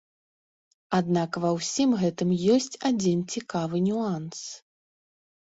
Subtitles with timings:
[0.99, 4.39] Аднак ва ўсім гэтым ёсць адзін цікавы нюанс.